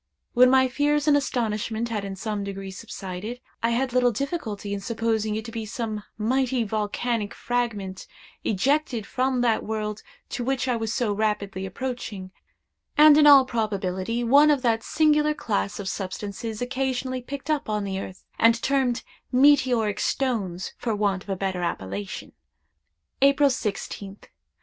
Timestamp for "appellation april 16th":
21.61-24.23